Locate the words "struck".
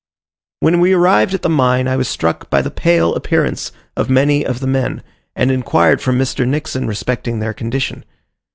2.07-2.49